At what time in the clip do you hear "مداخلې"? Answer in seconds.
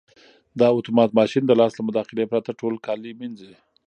1.89-2.29